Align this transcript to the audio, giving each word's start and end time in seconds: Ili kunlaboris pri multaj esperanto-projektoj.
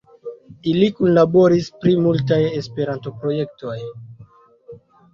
Ili 0.71 0.87
kunlaboris 0.99 1.69
pri 1.85 1.95
multaj 2.07 2.41
esperanto-projektoj. 2.63 3.79